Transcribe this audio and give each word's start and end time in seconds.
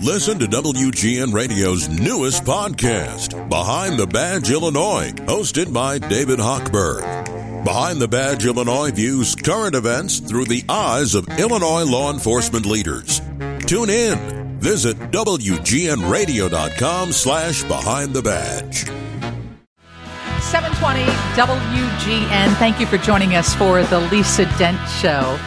Listen 0.00 0.38
to 0.38 0.46
WGN 0.46 1.32
Radio's 1.32 1.88
newest 1.88 2.44
podcast, 2.44 3.48
Behind 3.48 3.98
the 3.98 4.06
Badge 4.06 4.50
Illinois, 4.50 5.12
hosted 5.26 5.72
by 5.72 5.98
David 5.98 6.38
Hochberg. 6.38 7.64
Behind 7.64 8.00
the 8.00 8.08
Badge 8.08 8.46
Illinois 8.46 8.90
views 8.90 9.34
current 9.36 9.74
events 9.76 10.18
through 10.18 10.46
the 10.46 10.64
eyes 10.68 11.14
of 11.14 11.28
Illinois 11.38 11.84
law 11.84 12.12
enforcement 12.12 12.66
leaders. 12.66 13.20
Tune 13.66 13.90
in. 13.90 14.58
Visit 14.58 14.96
WGNRadio.com 15.12 17.12
slash 17.12 17.62
Behind 17.64 18.12
the 18.12 18.22
Badge. 18.22 18.86
720 20.40 21.04
WGN. 21.36 22.54
Thank 22.56 22.80
you 22.80 22.86
for 22.86 22.98
joining 22.98 23.36
us 23.36 23.54
for 23.54 23.84
the 23.84 24.00
Lisa 24.00 24.44
Dent 24.58 24.78
Show. 25.00 25.38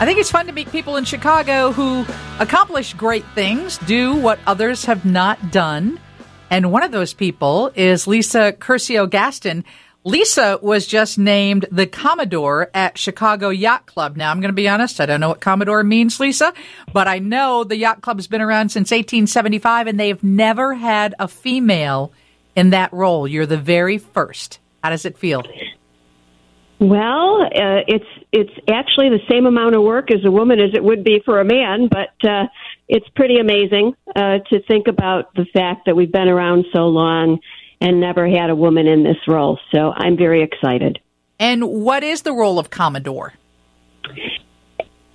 I 0.00 0.06
think 0.06 0.18
it's 0.18 0.30
fun 0.30 0.46
to 0.46 0.52
meet 0.54 0.72
people 0.72 0.96
in 0.96 1.04
Chicago 1.04 1.72
who 1.72 2.06
accomplish 2.38 2.94
great 2.94 3.24
things, 3.34 3.76
do 3.86 4.16
what 4.16 4.38
others 4.46 4.86
have 4.86 5.04
not 5.04 5.52
done. 5.52 6.00
And 6.48 6.72
one 6.72 6.82
of 6.82 6.90
those 6.90 7.12
people 7.12 7.70
is 7.74 8.06
Lisa 8.06 8.52
Curcio 8.52 9.10
Gaston. 9.10 9.62
Lisa 10.02 10.58
was 10.62 10.86
just 10.86 11.18
named 11.18 11.66
the 11.70 11.86
Commodore 11.86 12.70
at 12.72 12.96
Chicago 12.96 13.50
Yacht 13.50 13.84
Club. 13.84 14.16
Now, 14.16 14.30
I'm 14.30 14.40
going 14.40 14.48
to 14.48 14.54
be 14.54 14.70
honest, 14.70 15.02
I 15.02 15.04
don't 15.06 15.20
know 15.20 15.28
what 15.28 15.42
Commodore 15.42 15.84
means, 15.84 16.18
Lisa, 16.18 16.54
but 16.94 17.06
I 17.06 17.18
know 17.18 17.62
the 17.62 17.76
Yacht 17.76 18.00
Club's 18.00 18.26
been 18.26 18.40
around 18.40 18.70
since 18.70 18.90
1875 18.90 19.86
and 19.86 20.00
they've 20.00 20.24
never 20.24 20.72
had 20.72 21.14
a 21.18 21.28
female 21.28 22.10
in 22.56 22.70
that 22.70 22.90
role. 22.94 23.28
You're 23.28 23.44
the 23.44 23.58
very 23.58 23.98
first. 23.98 24.60
How 24.82 24.88
does 24.88 25.04
it 25.04 25.18
feel? 25.18 25.42
Well, 26.80 27.42
uh, 27.42 27.84
it's 27.86 28.06
it's 28.32 28.52
actually 28.70 29.10
the 29.10 29.20
same 29.30 29.44
amount 29.44 29.74
of 29.74 29.82
work 29.82 30.10
as 30.10 30.24
a 30.24 30.30
woman 30.30 30.58
as 30.60 30.70
it 30.72 30.82
would 30.82 31.04
be 31.04 31.20
for 31.22 31.38
a 31.38 31.44
man, 31.44 31.88
but 31.90 32.28
uh, 32.28 32.46
it's 32.88 33.06
pretty 33.14 33.38
amazing 33.38 33.94
uh, 34.16 34.38
to 34.48 34.62
think 34.66 34.88
about 34.88 35.34
the 35.34 35.44
fact 35.52 35.82
that 35.84 35.94
we've 35.94 36.10
been 36.10 36.28
around 36.28 36.64
so 36.72 36.86
long 36.86 37.38
and 37.82 38.00
never 38.00 38.26
had 38.26 38.48
a 38.48 38.54
woman 38.54 38.86
in 38.86 39.04
this 39.04 39.18
role. 39.28 39.58
So 39.74 39.92
I'm 39.94 40.16
very 40.16 40.42
excited. 40.42 40.98
And 41.38 41.68
what 41.68 42.02
is 42.02 42.22
the 42.22 42.32
role 42.32 42.58
of 42.58 42.70
Commodore? 42.70 43.34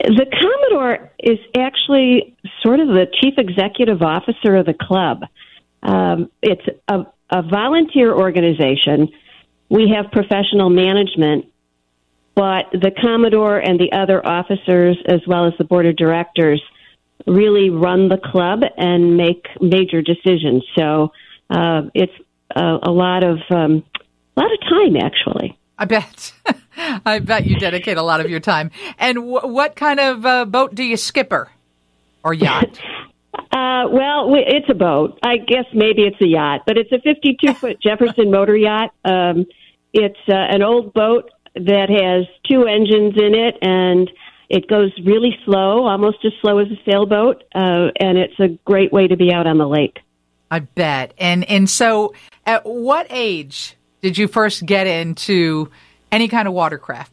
The 0.00 0.26
Commodore 0.40 1.12
is 1.20 1.38
actually 1.56 2.36
sort 2.60 2.80
of 2.80 2.88
the 2.88 3.06
chief 3.20 3.34
executive 3.38 4.02
officer 4.02 4.56
of 4.56 4.66
the 4.66 4.74
club. 4.74 5.22
Um, 5.84 6.28
it's 6.42 6.66
a, 6.88 7.06
a 7.30 7.42
volunteer 7.42 8.12
organization. 8.12 9.10
We 9.68 9.94
have 9.96 10.10
professional 10.10 10.68
management 10.68 11.51
but 12.34 12.66
the 12.72 12.90
Commodore 12.90 13.58
and 13.58 13.78
the 13.78 13.92
other 13.92 14.24
officers, 14.24 14.96
as 15.06 15.20
well 15.26 15.46
as 15.46 15.52
the 15.58 15.64
board 15.64 15.86
of 15.86 15.96
directors, 15.96 16.62
really 17.26 17.70
run 17.70 18.08
the 18.08 18.18
club 18.18 18.60
and 18.76 19.16
make 19.16 19.46
major 19.60 20.02
decisions. 20.02 20.64
So 20.76 21.12
uh, 21.50 21.82
it's 21.94 22.12
a, 22.54 22.78
a 22.82 22.90
lot 22.90 23.24
of 23.24 23.38
um, 23.50 23.84
a 24.36 24.40
lot 24.40 24.52
of 24.52 24.60
time, 24.68 24.96
actually. 24.96 25.58
I 25.78 25.84
bet. 25.84 26.32
I 27.04 27.18
bet 27.18 27.46
you 27.46 27.58
dedicate 27.58 27.98
a 27.98 28.02
lot 28.02 28.20
of 28.20 28.30
your 28.30 28.40
time. 28.40 28.70
And 28.98 29.16
w- 29.16 29.46
what 29.46 29.76
kind 29.76 30.00
of 30.00 30.24
uh, 30.24 30.44
boat 30.46 30.74
do 30.74 30.82
you 30.82 30.96
skipper 30.96 31.50
or 32.24 32.34
yacht? 32.34 32.80
Uh, 33.34 33.88
well, 33.90 34.34
it's 34.34 34.68
a 34.68 34.74
boat. 34.74 35.18
I 35.22 35.36
guess 35.36 35.64
maybe 35.74 36.02
it's 36.02 36.20
a 36.20 36.26
yacht, 36.26 36.62
but 36.66 36.76
it's 36.76 36.92
a 36.92 36.98
52 37.00 37.54
foot 37.54 37.80
Jefferson 37.82 38.30
motor 38.30 38.56
yacht. 38.56 38.94
Um, 39.04 39.46
it's 39.92 40.18
uh, 40.28 40.34
an 40.34 40.62
old 40.62 40.92
boat 40.92 41.30
that 41.54 41.88
has 41.90 42.26
two 42.50 42.66
engines 42.66 43.14
in 43.16 43.34
it 43.34 43.56
and 43.62 44.10
it 44.48 44.68
goes 44.68 44.92
really 45.04 45.36
slow, 45.46 45.86
almost 45.86 46.18
as 46.24 46.32
slow 46.42 46.58
as 46.58 46.68
a 46.68 46.78
sailboat, 46.84 47.42
uh, 47.54 47.88
and 47.98 48.18
it's 48.18 48.38
a 48.38 48.48
great 48.66 48.92
way 48.92 49.08
to 49.08 49.16
be 49.16 49.32
out 49.32 49.46
on 49.46 49.56
the 49.56 49.66
lake. 49.66 49.98
I 50.50 50.58
bet. 50.58 51.14
And 51.16 51.48
and 51.48 51.68
so, 51.68 52.12
at 52.44 52.66
what 52.66 53.06
age 53.08 53.76
did 54.02 54.18
you 54.18 54.28
first 54.28 54.66
get 54.66 54.86
into 54.86 55.70
any 56.10 56.28
kind 56.28 56.46
of 56.46 56.52
watercraft? 56.52 57.12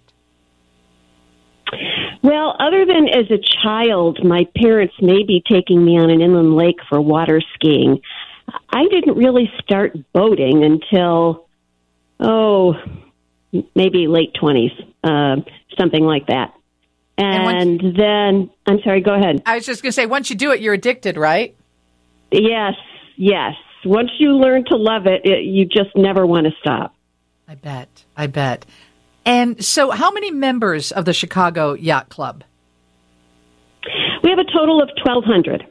Well, 2.21 2.57
other 2.59 2.85
than 2.85 3.07
as 3.07 3.31
a 3.31 3.39
child, 3.63 4.19
my 4.25 4.45
parents 4.57 4.95
may 5.01 5.23
be 5.23 5.41
taking 5.49 5.85
me 5.85 5.97
on 5.97 6.09
an 6.09 6.19
inland 6.19 6.57
lake 6.57 6.79
for 6.89 6.99
water 6.99 7.41
skiing. 7.55 8.01
I 8.69 8.83
didn't 8.91 9.15
really 9.15 9.49
start 9.61 9.95
boating 10.11 10.65
until, 10.65 11.47
oh, 12.19 12.73
maybe 13.51 14.07
late 14.07 14.33
20s, 14.41 14.71
uh, 15.03 15.41
something 15.77 16.03
like 16.03 16.27
that. 16.27 16.53
And, 17.17 17.81
and 17.81 17.97
then, 17.97 18.49
I'm 18.65 18.79
sorry, 18.83 19.01
go 19.01 19.13
ahead. 19.13 19.41
I 19.45 19.55
was 19.55 19.65
just 19.65 19.81
going 19.81 19.89
to 19.89 19.93
say, 19.93 20.05
once 20.05 20.29
you 20.29 20.35
do 20.35 20.51
it, 20.51 20.61
you're 20.61 20.73
addicted, 20.73 21.17
right? 21.17 21.55
Yes, 22.31 22.75
yes. 23.17 23.55
Once 23.83 24.09
you 24.19 24.37
learn 24.37 24.63
to 24.65 24.77
love 24.77 25.05
it, 25.05 25.25
it 25.25 25.43
you 25.43 25.65
just 25.65 25.95
never 25.95 26.25
want 26.25 26.45
to 26.45 26.53
stop. 26.61 26.95
I 27.47 27.55
bet. 27.55 28.05
I 28.15 28.27
bet. 28.27 28.65
And 29.25 29.63
so, 29.63 29.91
how 29.91 30.11
many 30.11 30.31
members 30.31 30.91
of 30.91 31.05
the 31.05 31.13
Chicago 31.13 31.73
Yacht 31.73 32.09
Club? 32.09 32.43
We 34.23 34.29
have 34.29 34.39
a 34.39 34.45
total 34.45 34.81
of 34.81 34.89
1,200. 35.03 35.65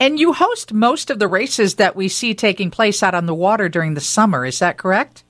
And 0.00 0.18
you 0.18 0.32
host 0.32 0.72
most 0.72 1.10
of 1.10 1.18
the 1.18 1.28
races 1.28 1.76
that 1.76 1.96
we 1.96 2.08
see 2.08 2.34
taking 2.34 2.70
place 2.70 3.02
out 3.02 3.14
on 3.14 3.26
the 3.26 3.34
water 3.34 3.68
during 3.68 3.94
the 3.94 4.00
summer. 4.00 4.44
Is 4.44 4.58
that 4.58 4.76
correct? 4.76 5.23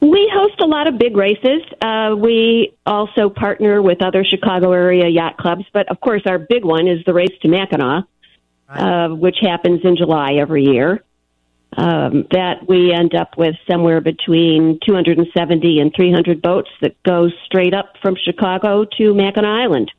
We 0.00 0.30
host 0.32 0.60
a 0.60 0.66
lot 0.66 0.88
of 0.88 0.98
big 0.98 1.16
races. 1.16 1.62
Uh, 1.80 2.14
we 2.16 2.74
also 2.84 3.30
partner 3.30 3.80
with 3.80 4.02
other 4.02 4.24
Chicago 4.24 4.72
area 4.72 5.08
yacht 5.08 5.38
clubs, 5.38 5.64
but 5.72 5.90
of 5.90 6.00
course, 6.00 6.22
our 6.26 6.38
big 6.38 6.64
one 6.64 6.86
is 6.86 7.02
the 7.06 7.14
Race 7.14 7.32
to 7.42 7.48
Mackinac, 7.48 8.04
right. 8.68 9.06
uh, 9.06 9.14
which 9.14 9.36
happens 9.40 9.80
in 9.84 9.96
July 9.96 10.34
every 10.34 10.64
year. 10.64 11.02
Um, 11.76 12.26
that 12.30 12.66
we 12.66 12.92
end 12.92 13.14
up 13.14 13.36
with 13.36 13.54
somewhere 13.68 14.00
between 14.00 14.78
270 14.86 15.80
and 15.80 15.92
300 15.94 16.40
boats 16.40 16.70
that 16.80 17.02
go 17.02 17.28
straight 17.44 17.74
up 17.74 17.94
from 18.00 18.16
Chicago 18.16 18.86
to 18.96 19.12
Mackinac 19.12 19.62
Island. 19.62 19.92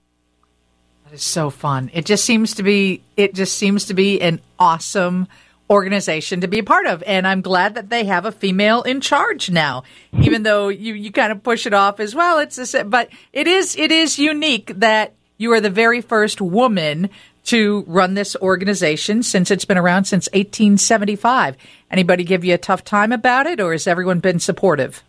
That 1.03 1.13
is 1.13 1.23
so 1.23 1.49
fun. 1.49 1.91
It 1.93 2.05
just 2.05 2.25
seems 2.25 2.55
to 2.55 2.63
be. 2.63 3.03
It 3.15 3.33
just 3.33 3.57
seems 3.57 3.85
to 3.85 3.93
be 3.93 4.21
an 4.21 4.41
awesome 4.59 5.27
organization 5.69 6.41
to 6.41 6.47
be 6.47 6.59
a 6.59 6.63
part 6.63 6.87
of. 6.87 7.03
And 7.03 7.27
I'm 7.27 7.41
glad 7.41 7.75
that 7.75 7.89
they 7.89 8.05
have 8.05 8.25
a 8.25 8.31
female 8.31 8.81
in 8.83 9.01
charge 9.01 9.49
now, 9.49 9.83
even 10.21 10.43
though 10.43 10.69
you, 10.69 10.93
you 10.93 11.11
kind 11.11 11.31
of 11.31 11.43
push 11.43 11.65
it 11.65 11.73
off 11.73 11.99
as 11.99 12.15
well. 12.15 12.39
It's 12.39 12.73
a, 12.73 12.83
but 12.83 13.09
it 13.33 13.47
is, 13.47 13.75
it 13.75 13.91
is 13.91 14.17
unique 14.17 14.71
that 14.77 15.13
you 15.37 15.51
are 15.53 15.61
the 15.61 15.69
very 15.69 16.01
first 16.01 16.41
woman 16.41 17.09
to 17.45 17.85
run 17.87 18.13
this 18.13 18.35
organization 18.37 19.23
since 19.23 19.51
it's 19.51 19.65
been 19.65 19.77
around 19.77 20.05
since 20.05 20.27
1875. 20.33 21.55
Anybody 21.89 22.23
give 22.23 22.43
you 22.43 22.53
a 22.53 22.57
tough 22.57 22.83
time 22.83 23.11
about 23.11 23.47
it 23.47 23.61
or 23.61 23.71
has 23.71 23.87
everyone 23.87 24.19
been 24.19 24.39
supportive? 24.39 25.03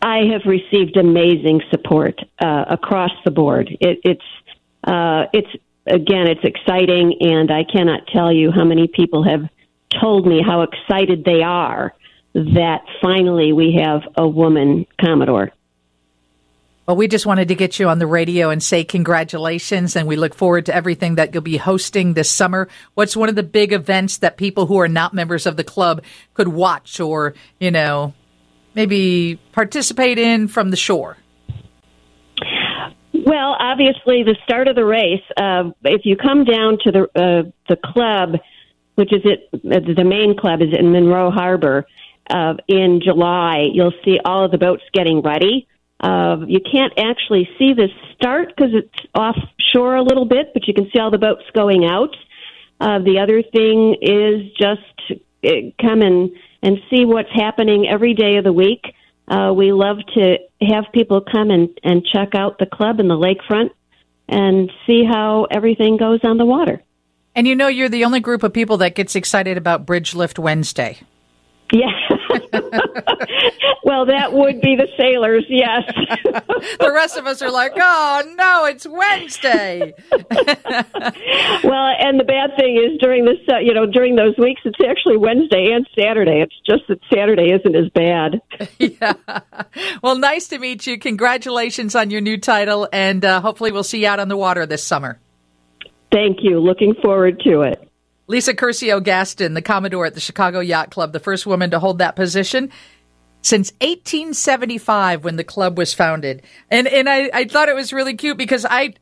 I 0.00 0.18
have 0.32 0.42
received 0.46 0.96
amazing 0.96 1.62
support 1.70 2.18
uh, 2.38 2.64
across 2.68 3.10
the 3.24 3.30
board. 3.30 3.68
It, 3.80 4.00
it's 4.04 4.22
uh, 4.86 5.24
it's 5.32 5.48
again, 5.86 6.26
it's 6.26 6.44
exciting, 6.44 7.16
and 7.20 7.50
I 7.50 7.64
cannot 7.64 8.06
tell 8.08 8.32
you 8.32 8.50
how 8.50 8.64
many 8.64 8.88
people 8.88 9.22
have 9.24 9.48
told 10.00 10.26
me 10.26 10.42
how 10.42 10.62
excited 10.62 11.24
they 11.24 11.42
are 11.42 11.94
that 12.34 12.84
finally 13.00 13.52
we 13.52 13.80
have 13.80 14.02
a 14.16 14.26
woman 14.26 14.86
Commodore. 15.00 15.52
Well, 16.86 16.96
we 16.96 17.08
just 17.08 17.24
wanted 17.24 17.48
to 17.48 17.54
get 17.54 17.78
you 17.78 17.88
on 17.88 17.98
the 17.98 18.06
radio 18.06 18.50
and 18.50 18.62
say 18.62 18.84
congratulations, 18.84 19.96
and 19.96 20.06
we 20.06 20.16
look 20.16 20.34
forward 20.34 20.66
to 20.66 20.74
everything 20.74 21.14
that 21.14 21.32
you'll 21.32 21.42
be 21.42 21.56
hosting 21.56 22.12
this 22.12 22.30
summer. 22.30 22.68
What's 22.92 23.16
one 23.16 23.30
of 23.30 23.36
the 23.36 23.42
big 23.42 23.72
events 23.72 24.18
that 24.18 24.36
people 24.36 24.66
who 24.66 24.78
are 24.78 24.88
not 24.88 25.14
members 25.14 25.46
of 25.46 25.56
the 25.56 25.64
club 25.64 26.02
could 26.34 26.48
watch 26.48 27.00
or, 27.00 27.34
you 27.58 27.70
know, 27.70 28.12
maybe 28.74 29.38
participate 29.52 30.18
in 30.18 30.46
from 30.46 30.70
the 30.70 30.76
shore? 30.76 31.16
Obviously, 33.74 34.22
the 34.22 34.36
start 34.44 34.68
of 34.68 34.76
the 34.76 34.84
race. 34.84 35.24
Uh, 35.36 35.70
if 35.82 36.02
you 36.04 36.16
come 36.16 36.44
down 36.44 36.78
to 36.84 36.92
the 36.92 37.02
uh, 37.16 37.50
the 37.68 37.76
club, 37.84 38.36
which 38.94 39.12
is 39.12 39.22
it, 39.24 39.50
the 39.50 40.04
main 40.04 40.36
club 40.38 40.62
is 40.62 40.68
in 40.78 40.92
Monroe 40.92 41.32
Harbor. 41.32 41.84
Uh, 42.30 42.54
in 42.68 43.00
July, 43.04 43.66
you'll 43.72 43.92
see 44.04 44.20
all 44.24 44.44
of 44.44 44.52
the 44.52 44.58
boats 44.58 44.84
getting 44.92 45.22
ready. 45.22 45.66
Uh, 45.98 46.36
you 46.46 46.60
can't 46.60 46.92
actually 46.98 47.48
see 47.58 47.72
the 47.74 47.88
start 48.14 48.54
because 48.54 48.70
it's 48.74 49.06
offshore 49.12 49.96
a 49.96 50.02
little 50.04 50.24
bit, 50.24 50.52
but 50.54 50.68
you 50.68 50.74
can 50.74 50.88
see 50.92 51.00
all 51.00 51.10
the 51.10 51.18
boats 51.18 51.42
going 51.52 51.84
out. 51.84 52.14
Uh, 52.80 53.00
the 53.00 53.18
other 53.18 53.42
thing 53.42 53.96
is 54.00 54.52
just 54.56 55.20
uh, 55.44 55.50
come 55.82 56.00
and 56.00 56.30
and 56.62 56.78
see 56.90 57.04
what's 57.04 57.32
happening 57.34 57.88
every 57.88 58.14
day 58.14 58.36
of 58.36 58.44
the 58.44 58.52
week. 58.52 58.94
Uh, 59.26 59.52
we 59.56 59.72
love 59.72 59.98
to 60.14 60.38
have 60.60 60.84
people 60.92 61.20
come 61.20 61.50
and, 61.50 61.68
and 61.82 62.04
check 62.04 62.34
out 62.34 62.58
the 62.58 62.66
club 62.66 63.00
and 63.00 63.08
the 63.08 63.14
lakefront 63.14 63.70
and 64.28 64.70
see 64.86 65.04
how 65.04 65.46
everything 65.50 65.96
goes 65.96 66.20
on 66.24 66.38
the 66.38 66.46
water. 66.46 66.82
And 67.34 67.48
you 67.48 67.54
know, 67.54 67.68
you're 67.68 67.88
the 67.88 68.04
only 68.04 68.20
group 68.20 68.42
of 68.42 68.52
people 68.52 68.76
that 68.78 68.94
gets 68.94 69.16
excited 69.16 69.56
about 69.56 69.86
Bridge 69.86 70.14
Lift 70.14 70.38
Wednesday. 70.38 70.98
Yeah. 71.72 71.90
well, 73.84 74.06
that 74.06 74.32
would 74.32 74.60
be 74.60 74.76
the 74.76 74.88
sailors, 74.96 75.44
yes. 75.48 75.82
the 76.80 76.92
rest 76.92 77.16
of 77.16 77.26
us 77.26 77.42
are 77.42 77.50
like, 77.50 77.72
oh 77.76 78.22
no, 78.36 78.64
it's 78.64 78.86
Wednesday. 78.86 79.94
well, 80.12 81.94
and 81.98 82.18
the 82.18 82.24
bad 82.26 82.56
thing 82.56 82.76
is 82.76 82.98
during 83.00 83.24
this, 83.24 83.38
uh, 83.48 83.58
you 83.58 83.74
know, 83.74 83.86
during 83.86 84.16
those 84.16 84.36
weeks, 84.38 84.62
it's 84.64 84.78
actually 84.88 85.16
Wednesday 85.16 85.70
and 85.72 85.86
Saturday. 85.98 86.42
It's 86.42 86.54
just 86.66 86.82
that 86.88 86.98
Saturday 87.12 87.50
isn't 87.50 87.74
as 87.74 87.88
bad. 87.90 88.40
yeah. 88.78 89.14
Well, 90.02 90.18
nice 90.18 90.48
to 90.48 90.58
meet 90.58 90.86
you. 90.86 90.98
Congratulations 90.98 91.94
on 91.94 92.10
your 92.10 92.20
new 92.20 92.38
title, 92.38 92.88
and 92.92 93.24
uh, 93.24 93.40
hopefully 93.40 93.72
we'll 93.72 93.84
see 93.84 94.02
you 94.02 94.08
out 94.08 94.20
on 94.20 94.28
the 94.28 94.36
water 94.36 94.66
this 94.66 94.82
summer. 94.82 95.18
Thank 96.12 96.38
you. 96.42 96.60
Looking 96.60 96.94
forward 97.02 97.40
to 97.40 97.62
it. 97.62 97.88
Lisa 98.26 98.54
Curcio 98.54 99.02
Gaston, 99.02 99.54
the 99.54 99.62
Commodore 99.62 100.06
at 100.06 100.14
the 100.14 100.20
Chicago 100.20 100.60
Yacht 100.60 100.90
Club, 100.90 101.12
the 101.12 101.20
first 101.20 101.46
woman 101.46 101.70
to 101.70 101.78
hold 101.78 101.98
that 101.98 102.16
position 102.16 102.70
since 103.42 103.72
1875 103.82 105.22
when 105.22 105.36
the 105.36 105.44
club 105.44 105.76
was 105.76 105.92
founded. 105.92 106.42
And 106.70 106.88
and 106.88 107.08
I, 107.08 107.30
I 107.32 107.44
thought 107.44 107.68
it 107.68 107.74
was 107.74 107.92
really 107.92 108.14
cute 108.14 108.38
because 108.38 108.64
I, 108.68 108.94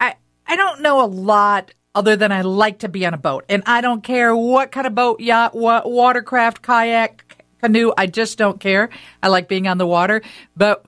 I 0.00 0.14
I 0.46 0.56
don't 0.56 0.80
know 0.80 1.04
a 1.04 1.06
lot 1.06 1.72
other 1.94 2.16
than 2.16 2.32
I 2.32 2.42
like 2.42 2.80
to 2.80 2.88
be 2.88 3.04
on 3.04 3.14
a 3.14 3.18
boat. 3.18 3.44
And 3.48 3.62
I 3.66 3.80
don't 3.80 4.02
care 4.02 4.34
what 4.34 4.72
kind 4.72 4.86
of 4.86 4.94
boat, 4.94 5.20
yacht, 5.20 5.54
watercraft, 5.54 6.62
kayak, 6.62 7.44
canoe, 7.60 7.92
I 7.96 8.06
just 8.06 8.38
don't 8.38 8.60
care. 8.60 8.90
I 9.22 9.28
like 9.28 9.48
being 9.48 9.66
on 9.66 9.78
the 9.78 9.86
water, 9.86 10.22
but 10.56 10.86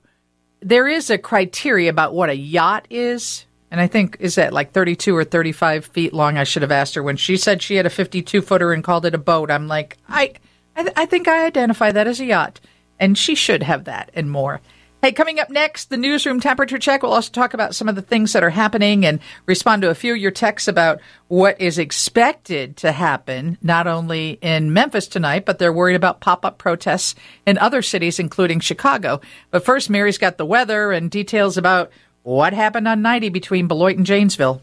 there 0.61 0.87
is 0.87 1.09
a 1.09 1.17
criteria 1.17 1.89
about 1.89 2.13
what 2.13 2.29
a 2.29 2.35
yacht 2.35 2.87
is 2.89 3.45
and 3.73 3.81
I 3.81 3.87
think 3.87 4.17
is 4.19 4.35
that 4.35 4.53
like 4.53 4.71
32 4.71 5.17
or 5.17 5.23
35 5.23 5.87
feet 5.87 6.13
long. 6.13 6.37
I 6.37 6.43
should 6.43 6.61
have 6.61 6.71
asked 6.71 6.93
her 6.93 7.01
when 7.01 7.17
she 7.17 7.37
said 7.37 7.63
she 7.63 7.73
had 7.75 7.87
a 7.87 7.89
52 7.89 8.43
footer 8.43 8.71
and 8.71 8.83
called 8.83 9.03
it 9.03 9.15
a 9.15 9.17
boat. 9.17 9.49
I'm 9.49 9.67
like, 9.67 9.97
I, 10.07 10.33
I, 10.75 10.91
I 10.95 11.05
think 11.07 11.27
I 11.27 11.47
identify 11.47 11.91
that 11.91 12.05
as 12.05 12.19
a 12.19 12.25
yacht, 12.25 12.61
and 12.99 13.17
she 13.17 13.33
should 13.33 13.63
have 13.63 13.85
that 13.85 14.11
and 14.13 14.29
more. 14.29 14.61
Hey, 15.01 15.11
coming 15.11 15.39
up 15.39 15.49
next, 15.49 15.89
the 15.89 15.97
newsroom 15.97 16.39
temperature 16.39 16.77
check. 16.77 17.01
We'll 17.01 17.13
also 17.13 17.31
talk 17.31 17.55
about 17.55 17.73
some 17.73 17.89
of 17.89 17.95
the 17.95 18.03
things 18.03 18.33
that 18.33 18.43
are 18.43 18.51
happening 18.51 19.07
and 19.07 19.19
respond 19.47 19.81
to 19.81 19.89
a 19.89 19.95
few 19.95 20.13
of 20.13 20.19
your 20.19 20.29
texts 20.29 20.67
about 20.67 21.01
what 21.27 21.59
is 21.59 21.79
expected 21.79 22.77
to 22.77 22.91
happen, 22.91 23.57
not 23.63 23.87
only 23.87 24.37
in 24.43 24.71
Memphis 24.71 25.07
tonight, 25.07 25.45
but 25.45 25.57
they're 25.57 25.73
worried 25.73 25.95
about 25.95 26.21
pop 26.21 26.45
up 26.45 26.59
protests 26.59 27.15
in 27.47 27.57
other 27.57 27.81
cities, 27.81 28.19
including 28.19 28.59
Chicago. 28.59 29.19
But 29.49 29.65
first, 29.65 29.89
Mary's 29.89 30.19
got 30.19 30.37
the 30.37 30.45
weather 30.45 30.91
and 30.91 31.09
details 31.09 31.57
about 31.57 31.91
what 32.23 32.53
happened 32.53 32.87
on 32.87 33.01
90 33.01 33.29
between 33.29 33.67
Beloit 33.67 33.97
and 33.97 34.05
Janesville? 34.05 34.61